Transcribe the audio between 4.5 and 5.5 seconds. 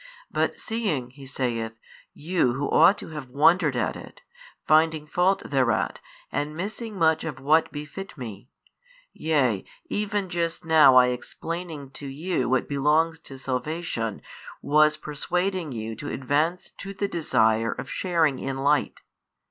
finding fault